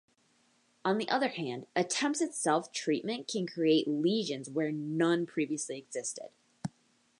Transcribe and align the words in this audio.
On 0.83 0.97
the 0.97 1.07
other 1.09 1.27
hand, 1.27 1.67
attempts 1.75 2.23
at 2.23 2.33
self-treatment 2.33 3.27
can 3.27 3.45
create 3.45 3.87
lesions 3.87 4.49
where 4.49 4.71
none 4.71 5.27
previously 5.27 5.77
existed. 5.77 6.29